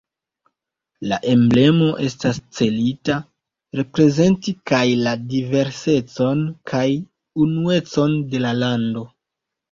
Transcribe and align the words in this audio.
La 1.09 1.17
emblemo 1.31 1.89
estas 2.05 2.37
celita 2.59 3.17
reprezenti 3.79 4.53
kaj 4.71 4.79
la 5.07 5.13
diversecon 5.33 6.41
kaj 6.71 6.81
unuecon 7.45 8.17
de 8.33 8.41
la 8.47 8.55
lando. 8.63 9.05